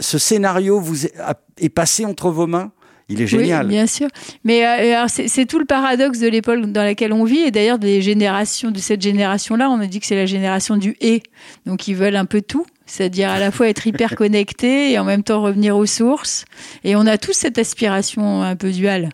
ce 0.00 0.18
scénario 0.18 0.80
vous 0.80 1.06
est 1.06 1.68
passé 1.68 2.04
entre 2.04 2.30
vos 2.30 2.46
mains? 2.46 2.72
Il 3.10 3.20
est 3.20 3.26
génial. 3.26 3.66
Oui, 3.66 3.72
bien 3.72 3.86
sûr. 3.86 4.08
Mais 4.44 4.64
euh, 4.64 5.04
c'est 5.08 5.44
tout 5.44 5.58
le 5.58 5.64
paradoxe 5.64 6.20
de 6.20 6.28
l'époque 6.28 6.60
dans 6.66 6.84
laquelle 6.84 7.12
on 7.12 7.24
vit. 7.24 7.40
Et 7.40 7.50
d'ailleurs, 7.50 7.78
des 7.78 8.00
générations, 8.00 8.70
de 8.70 8.78
cette 8.78 9.02
génération-là, 9.02 9.68
on 9.68 9.80
a 9.80 9.86
dit 9.86 9.98
que 9.98 10.06
c'est 10.06 10.16
la 10.16 10.26
génération 10.26 10.76
du 10.76 10.96
et. 11.00 11.22
Donc, 11.66 11.88
ils 11.88 11.96
veulent 11.96 12.16
un 12.16 12.24
peu 12.24 12.40
tout. 12.40 12.64
C'est-à-dire 12.90 13.30
à 13.30 13.38
la 13.38 13.50
fois 13.52 13.68
être 13.68 13.86
hyper 13.86 14.16
connecté 14.16 14.92
et 14.92 14.98
en 14.98 15.04
même 15.04 15.22
temps 15.22 15.42
revenir 15.42 15.76
aux 15.76 15.86
sources. 15.86 16.44
Et 16.82 16.96
on 16.96 17.06
a 17.06 17.18
tous 17.18 17.34
cette 17.34 17.56
aspiration 17.56 18.42
un 18.42 18.56
peu 18.56 18.72
duale. 18.72 19.10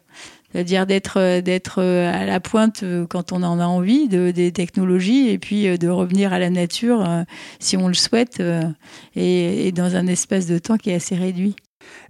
C'est-à-dire 0.53 0.87
d'être 0.87 1.19
euh, 1.21 1.43
d'être 1.43 1.83
euh, 1.83 2.11
à 2.11 2.25
la 2.25 2.41
pointe 2.41 2.83
quand 3.11 3.33
on 3.33 3.43
en 3.43 3.61
a 3.61 3.67
envie 3.67 4.09
de, 4.09 4.31
des 4.31 4.51
technologies 4.53 5.29
et 5.29 5.39
puis 5.39 5.79
de 5.79 5.89
revenir 5.89 6.33
à 6.33 6.39
la 6.39 6.49
nature 6.49 7.07
si 7.59 7.77
on 7.77 7.89
le 7.89 7.95
souhaite 7.95 8.43
et 9.15 9.73
dans 9.73 9.97
un 9.97 10.07
espace 10.07 10.47
de 10.47 10.59
temps 10.59 10.79
qui 10.79 10.91
est 10.91 10.95
assez 10.95 11.15
réduit. 11.15 11.57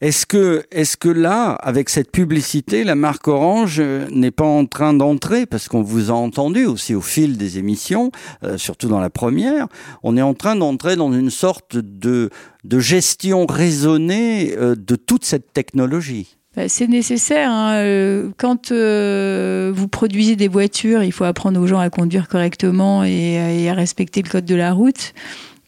Est-ce 0.00 0.26
que, 0.26 0.64
est 0.70 0.96
que 0.96 1.08
là, 1.08 1.52
avec 1.52 1.88
cette 1.88 2.10
publicité, 2.10 2.84
la 2.84 2.94
marque 2.94 3.28
Orange 3.28 3.78
euh, 3.80 4.06
n'est 4.10 4.30
pas 4.30 4.44
en 4.44 4.66
train 4.66 4.92
d'entrer, 4.92 5.46
parce 5.46 5.68
qu'on 5.68 5.82
vous 5.82 6.10
a 6.10 6.14
entendu 6.14 6.66
aussi 6.66 6.94
au 6.94 7.00
fil 7.00 7.36
des 7.38 7.58
émissions, 7.58 8.10
euh, 8.44 8.58
surtout 8.58 8.88
dans 8.88 9.00
la 9.00 9.10
première, 9.10 9.68
on 10.02 10.16
est 10.16 10.22
en 10.22 10.34
train 10.34 10.56
d'entrer 10.56 10.96
dans 10.96 11.12
une 11.12 11.30
sorte 11.30 11.76
de, 11.76 12.30
de 12.64 12.78
gestion 12.78 13.46
raisonnée 13.46 14.54
euh, 14.56 14.74
de 14.74 14.96
toute 14.96 15.24
cette 15.24 15.52
technologie. 15.52 16.36
Bah, 16.56 16.68
c'est 16.68 16.88
nécessaire. 16.88 17.50
Hein, 17.50 18.30
quand 18.38 18.72
vous 18.72 19.88
produisez 19.88 20.36
des 20.36 20.48
voitures, 20.48 21.02
il 21.02 21.12
faut 21.12 21.24
apprendre 21.24 21.60
aux 21.60 21.66
gens 21.66 21.78
à 21.78 21.90
conduire 21.90 22.28
correctement 22.28 23.04
et 23.04 23.68
à 23.68 23.74
respecter 23.74 24.22
le 24.22 24.30
code 24.30 24.46
de 24.46 24.54
la 24.54 24.72
route 24.72 25.12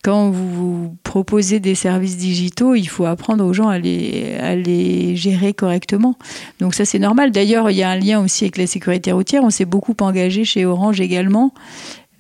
quand 0.02 0.31
vous 0.31 0.97
proposez 1.02 1.61
des 1.61 1.75
services 1.75 2.17
digitaux, 2.17 2.75
il 2.75 2.88
faut 2.88 3.05
apprendre 3.05 3.45
aux 3.45 3.52
gens 3.52 3.69
à 3.69 3.78
les, 3.78 5.17
gérer 5.17 5.55
correctement. 5.55 6.17
Donc 6.61 6.75
ça, 6.75 6.85
c'est 6.85 6.99
normal. 6.99 7.31
D'ailleurs, 7.31 7.71
il 7.71 7.76
y 7.76 7.83
a 7.83 7.90
un 7.90 7.99
lien 7.99 8.21
aussi 8.23 8.45
avec 8.45 8.59
la 8.59 8.67
sécurité 8.67 9.12
routière. 9.12 9.43
On 9.43 9.50
s'est 9.50 9.64
beaucoup 9.64 9.97
engagé 10.00 10.45
chez 10.45 10.64
Orange 10.64 11.00
également, 11.00 11.52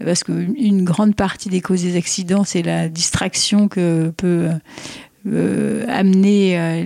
parce 0.04 0.24
qu'une 0.24 0.84
grande 0.84 1.14
partie 1.14 1.48
des 1.48 1.60
causes 1.60 1.82
des 1.82 1.96
accidents, 1.96 2.44
c'est 2.44 2.62
la 2.62 2.88
distraction 2.88 3.68
que 3.68 4.12
peut 4.16 4.48
euh, 5.26 5.84
amener 5.88 6.58
euh, 6.58 6.84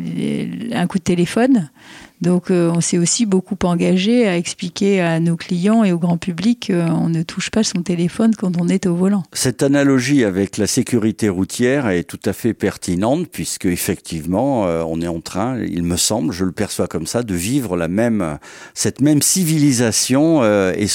un 0.73 0.87
coup 0.87 0.99
de 0.99 1.05
téléphone. 1.05 1.71
Donc 2.23 2.53
euh, 2.53 2.71
on 2.73 2.81
s'est 2.81 2.99
aussi 2.99 3.27
beaucoup 3.27 3.59
engagé 3.65 4.29
à 4.29 4.37
expliquer 4.37 5.01
à 5.01 5.19
nos 5.19 5.37
clients 5.37 5.83
et 5.83 5.91
au 5.91 5.99
grand 5.99 6.19
public 6.19 6.71
qu'on 6.71 7.09
ne 7.09 7.23
touche 7.25 7.51
pas 7.51 7.65
son 7.65 7.83
téléphone 7.83 8.33
quand 8.37 8.61
on 8.61 8.69
est 8.69 8.87
au 8.87 8.95
volant. 8.95 9.25
Cette 9.33 9.65
analogie 9.65 10.23
avec 10.23 10.57
la 10.57 10.69
sécurité 10.69 11.29
routière 11.29 11.89
est 11.89 12.05
tout 12.05 12.21
à 12.25 12.33
fait 12.33 12.55
pertinente 12.55 13.27
puisque 13.27 13.67
effectivement 13.67 14.69
euh, 14.69 14.85
on 14.87 15.01
est 15.01 15.09
en 15.09 15.21
train, 15.21 15.59
il 15.59 15.83
me 15.83 15.97
semble, 15.97 16.33
je 16.33 16.45
le 16.45 16.53
perçois 16.53 16.87
comme 16.87 17.07
ça, 17.07 17.25
de 17.25 17.35
vivre 17.35 17.77
la 17.77 17.89
même 17.89 18.39
cette 18.73 19.01
même 19.01 19.21
civilisation 19.21 20.45
euh, 20.45 20.73
et 20.77 20.87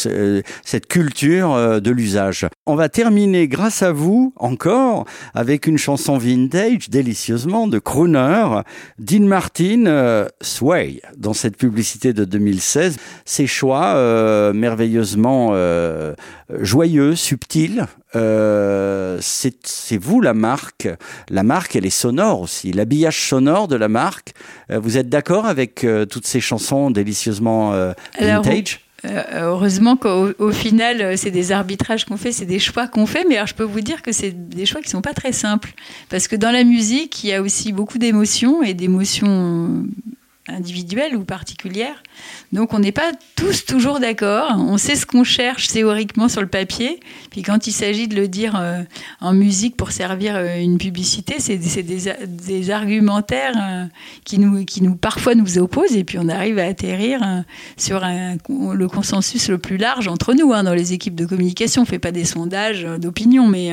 cette 0.63 0.87
culture 0.87 1.81
de 1.81 1.91
l'usage. 1.91 2.47
On 2.65 2.75
va 2.75 2.87
terminer 2.87 3.49
grâce 3.49 3.83
à 3.83 3.91
vous 3.91 4.33
encore 4.37 5.05
avec 5.33 5.67
une 5.67 5.77
chanson 5.77 6.17
vintage 6.17 6.89
délicieusement 6.89 7.67
de 7.67 7.79
crooner 7.79 8.61
Dean 8.97 9.25
Martin 9.25 10.27
Sway 10.41 11.01
dans 11.17 11.33
cette 11.33 11.57
publicité 11.57 12.13
de 12.13 12.25
2016. 12.25 12.97
Ces 13.25 13.47
choix 13.47 13.95
euh, 13.95 14.53
merveilleusement 14.53 15.49
euh, 15.51 16.13
joyeux, 16.59 17.15
subtils. 17.15 17.85
Euh, 18.15 19.17
c'est 19.21 19.97
vous 19.97 20.21
la 20.21 20.33
marque. 20.33 20.87
La 21.29 21.43
marque, 21.43 21.75
elle 21.75 21.85
est 21.85 21.89
sonore 21.89 22.41
aussi. 22.41 22.71
L'habillage 22.71 23.27
sonore 23.27 23.67
de 23.67 23.75
la 23.75 23.89
marque. 23.89 24.33
vous 24.69 24.97
êtes 24.97 25.09
d'accord 25.09 25.45
avec 25.45 25.85
toutes 26.09 26.25
ces 26.25 26.39
chansons 26.39 26.91
délicieusement 26.91 27.73
vintage? 28.19 28.81
heureusement 29.31 29.95
qu'au 29.95 30.51
final, 30.51 31.17
c'est 31.17 31.31
des 31.31 31.51
arbitrages 31.51 32.05
qu'on 32.05 32.17
fait, 32.17 32.31
c'est 32.31 32.45
des 32.45 32.59
choix 32.59 32.87
qu'on 32.87 33.05
fait, 33.05 33.25
mais 33.29 33.35
alors 33.35 33.47
je 33.47 33.53
peux 33.53 33.63
vous 33.63 33.79
dire 33.79 34.01
que 34.01 34.11
c'est 34.11 34.31
des 34.31 34.65
choix 34.65 34.81
qui 34.81 34.89
sont 34.89 35.01
pas 35.01 35.13
très 35.13 35.31
simples. 35.31 35.73
Parce 36.09 36.27
que 36.27 36.35
dans 36.35 36.51
la 36.51 36.63
musique, 36.63 37.23
il 37.23 37.29
y 37.29 37.33
a 37.33 37.41
aussi 37.41 37.71
beaucoup 37.71 37.99
d'émotions 37.99 38.63
et 38.63 38.73
d'émotions 38.73 39.85
individuelle 40.47 41.15
ou 41.15 41.23
particulière. 41.23 42.03
Donc 42.53 42.73
on 42.73 42.79
n'est 42.79 42.91
pas 42.91 43.11
tous 43.35 43.65
toujours 43.65 43.99
d'accord. 43.99 44.55
On 44.57 44.77
sait 44.77 44.95
ce 44.95 45.05
qu'on 45.05 45.23
cherche 45.23 45.67
théoriquement 45.67 46.29
sur 46.29 46.41
le 46.41 46.47
papier. 46.47 46.99
Puis 47.31 47.41
quand 47.41 47.67
il 47.67 47.71
s'agit 47.71 48.07
de 48.07 48.15
le 48.15 48.27
dire 48.27 48.55
euh, 48.59 48.83
en 49.19 49.33
musique 49.33 49.75
pour 49.75 49.91
servir 49.91 50.35
euh, 50.35 50.57
une 50.57 50.77
publicité, 50.77 51.35
c'est 51.39 51.57
des, 51.57 52.69
argumentaires 52.71 53.55
euh, 53.57 53.85
qui, 54.23 54.39
nous, 54.39 54.65
qui 54.65 54.81
nous 54.81 54.95
parfois 54.95 55.35
nous 55.35 55.57
opposent. 55.57 55.95
Et 55.95 56.03
puis 56.03 56.17
on 56.19 56.29
arrive 56.29 56.59
à 56.59 56.65
atterrir 56.65 57.43
sur 57.75 58.01
le 58.01 58.87
consensus 58.87 59.49
le 59.49 59.57
plus 59.57 59.77
large 59.77 60.07
entre 60.07 60.33
nous 60.33 60.53
hein, 60.53 60.63
dans 60.63 60.73
les 60.73 60.93
équipes 60.93 61.15
de 61.15 61.25
communication. 61.25 61.81
On 61.81 61.85
ne 61.85 61.89
fait 61.89 61.99
pas 61.99 62.11
des 62.11 62.25
sondages 62.25 62.83
d'opinion, 62.83 63.47
mais 63.47 63.71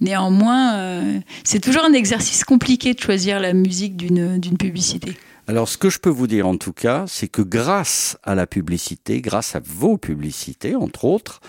néanmoins, 0.00 1.12
c'est 1.44 1.60
toujours 1.60 1.84
un 1.84 1.92
exercice 1.92 2.44
compliqué 2.44 2.94
de 2.94 3.00
choisir 3.00 3.40
la 3.40 3.52
musique 3.52 3.96
d'une 3.96 4.56
publicité. 4.58 5.16
Alors, 5.48 5.68
ce 5.68 5.78
que 5.78 5.90
je 5.90 6.00
peux 6.00 6.10
vous 6.10 6.26
dire 6.26 6.48
en 6.48 6.56
tout 6.56 6.72
cas, 6.72 7.04
c'est 7.06 7.28
que 7.28 7.40
grâce 7.40 8.18
à 8.24 8.34
la 8.34 8.48
publicité, 8.48 9.20
grâce 9.20 9.54
à 9.54 9.60
vos 9.64 9.96
publicités, 9.96 10.74
entre 10.74 11.04
autres, 11.04 11.40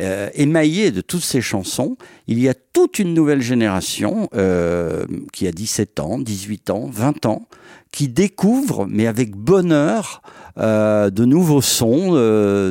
euh, 0.00 0.28
émaillées 0.34 0.90
de 0.90 1.00
toutes 1.00 1.22
ces 1.22 1.40
chansons, 1.40 1.96
il 2.26 2.40
y 2.40 2.48
a 2.48 2.54
toute 2.54 2.98
une 2.98 3.14
nouvelle 3.14 3.42
génération 3.42 4.28
euh, 4.34 5.06
qui 5.32 5.46
a 5.46 5.52
17 5.52 6.00
ans, 6.00 6.18
18 6.18 6.70
ans, 6.70 6.88
20 6.92 7.26
ans, 7.26 7.46
qui 7.92 8.08
découvre, 8.08 8.86
mais 8.88 9.06
avec 9.06 9.36
bonheur, 9.36 10.22
euh, 10.58 11.10
de 11.10 11.24
nouveaux 11.24 11.62
sons, 11.62 12.14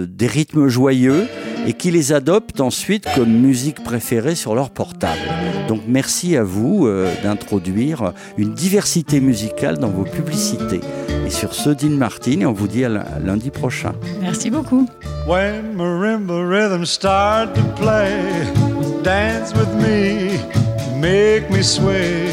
des 0.05 0.27
rythmes 0.27 0.67
joyeux, 0.67 1.29
et 1.65 1.73
qui 1.73 1.91
les 1.91 2.13
adoptent 2.13 2.61
ensuite 2.61 3.05
comme 3.15 3.29
musique 3.29 3.83
préférée 3.83 4.35
sur 4.35 4.55
leur 4.55 4.69
portable. 4.69 5.21
Donc 5.67 5.81
merci 5.87 6.35
à 6.35 6.43
vous 6.43 6.87
euh, 6.87 7.11
d'introduire 7.23 8.13
une 8.37 8.53
diversité 8.53 9.19
musicale 9.19 9.77
dans 9.77 9.89
vos 9.89 10.03
publicités. 10.03 10.81
Et 11.25 11.29
sur 11.29 11.53
ce, 11.53 11.69
Dean 11.69 11.95
Martin, 11.95 12.41
et 12.41 12.45
on 12.45 12.53
vous 12.53 12.67
dit 12.67 12.83
à 12.83 12.89
lundi 13.23 13.49
prochain. 13.49 13.93
Merci 14.21 14.49
beaucoup. 14.49 14.87
When 15.27 15.75
marimba 15.75 16.45
rhythms 16.45 16.89
start 16.89 17.53
to 17.55 17.61
play, 17.81 18.11
dance 19.03 19.53
with 19.55 19.73
me, 19.79 20.37
make 20.99 21.49
me 21.49 21.63
sway. 21.63 22.27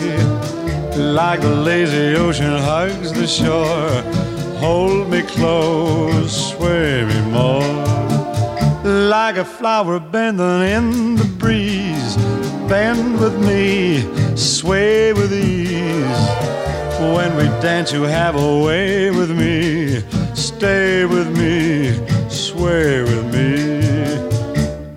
Like 0.97 1.41
the 1.41 1.65
lazy 1.65 2.17
ocean 2.17 2.59
hugs 2.59 3.13
the 3.13 3.27
shore, 3.27 4.03
hold 4.61 5.09
me 5.09 5.23
close, 5.23 6.51
sway 6.51 7.05
me. 7.05 7.20
Like 9.11 9.39
a 9.39 9.45
flower 9.45 9.99
bending 9.99 10.63
in 10.63 11.17
the 11.17 11.25
breeze, 11.25 12.15
bend 12.69 13.19
with 13.19 13.37
me, 13.45 14.07
sway 14.37 15.13
with 15.13 15.33
ease. 15.33 16.23
When 17.17 17.35
we 17.37 17.47
dance, 17.61 17.93
you 17.93 18.03
have 18.05 18.37
a 18.37 18.63
way 18.65 19.11
with 19.11 19.37
me, 19.37 20.05
stay 20.37 21.07
with 21.07 21.29
me, 21.37 21.93
sway 22.29 23.03
with 23.03 23.27
me. 23.35 23.83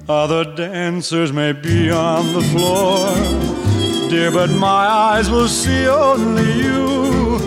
Other 0.08 0.44
dancers 0.44 1.34
may 1.34 1.52
be 1.52 1.90
on 1.90 2.34
the 2.34 2.44
floor 2.54 3.10
dear, 4.12 4.30
but 4.30 4.52
my 4.52 4.86
eyes 5.10 5.28
will 5.32 5.48
see 5.48 5.88
only 5.88 6.52
you. 6.62 7.40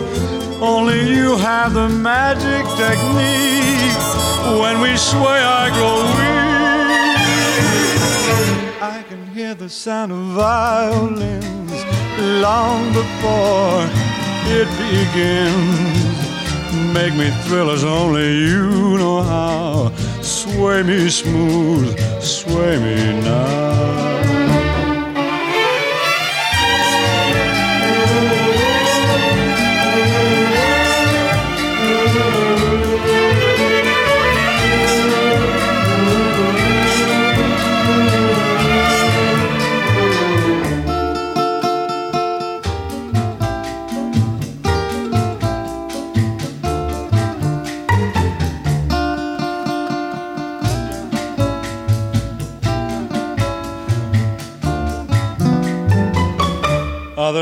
Only 0.60 1.14
you 1.14 1.36
have 1.36 1.74
the 1.74 1.88
magic 1.88 2.64
technique. 2.76 3.98
When 4.60 4.80
we 4.80 4.96
sway, 4.96 5.40
I 5.62 5.70
grow 5.70 6.02
weak. 6.18 6.35
The 9.58 9.68
sound 9.70 10.12
of 10.12 10.18
violins 10.18 11.72
long 12.42 12.92
before 12.92 13.88
it 14.52 14.68
begins. 14.84 16.14
Make 16.92 17.14
me 17.14 17.30
thrill 17.44 17.70
as 17.70 17.82
only 17.82 18.48
you 18.48 18.98
know 18.98 19.22
how. 19.22 19.92
Sway 20.20 20.82
me 20.82 21.08
smooth, 21.08 21.98
sway 22.20 22.78
me 22.78 23.20
now. 23.22 24.15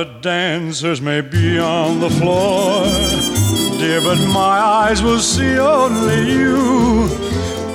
Dancers 0.04 1.00
may 1.00 1.20
be 1.20 1.58
on 1.58 2.00
the 2.00 2.10
floor, 2.10 2.84
dear, 3.78 4.00
but 4.00 4.18
my 4.32 4.58
eyes 4.84 5.02
will 5.02 5.18
see 5.18 5.58
only 5.58 6.30
you. 6.30 7.08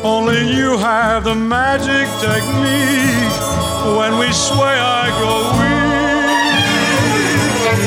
Only 0.04 0.54
you 0.54 0.78
have 0.78 1.24
the 1.24 1.36
magic 1.36 2.08
technique. 2.20 3.36
When 3.98 4.18
we 4.20 4.32
sway, 4.32 4.78
I 4.80 5.10
go 5.24 5.34
weak. 5.60 5.90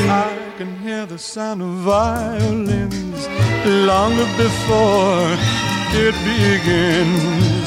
I 0.09 0.57
can 0.57 0.77
hear 0.79 1.05
the 1.05 1.17
sound 1.17 1.61
of 1.61 1.69
violins 1.69 3.27
long 3.65 4.15
before 4.37 5.37
it 5.95 6.15
begins. 6.25 7.62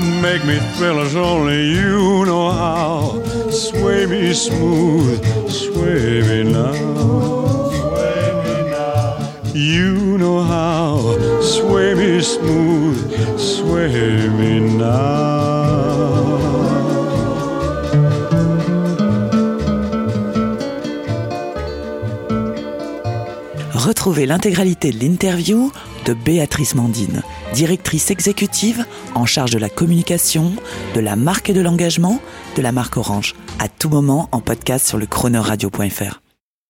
Make 0.00 0.44
me 0.44 0.58
thrill 0.76 1.00
as 1.00 1.16
only 1.16 1.72
you 1.72 2.24
know 2.24 2.50
how. 2.50 3.20
Sway 3.50 4.06
me 4.06 4.32
smooth, 4.32 5.20
sway 5.50 6.22
me 6.22 6.52
now. 6.52 6.72
You 9.52 10.16
know 10.18 10.40
how. 10.42 11.18
Sway 11.40 11.94
me 11.94 12.22
smooth, 12.22 13.38
sway 13.38 14.28
me 14.28 14.60
now. 14.60 15.88
Retrouvez 23.74 24.26
l'intégralité 24.26 24.92
de 24.92 24.98
l'interview 24.98 25.72
de 26.04 26.14
Béatrice 26.14 26.74
Mandine, 26.74 27.22
directrice 27.52 28.10
exécutive 28.10 28.84
en 29.14 29.26
charge 29.26 29.50
de 29.50 29.58
la 29.58 29.68
communication, 29.68 30.52
de 30.94 31.00
la 31.00 31.16
marque 31.16 31.50
et 31.50 31.54
de 31.54 31.60
l'engagement 31.60 32.20
de 32.56 32.62
la 32.62 32.72
marque 32.72 32.96
Orange, 32.96 33.34
à 33.58 33.68
tout 33.68 33.88
moment 33.88 34.28
en 34.32 34.40
podcast 34.40 34.86
sur 34.86 34.98
le 34.98 35.06
chronoradio.fr. 35.06 36.27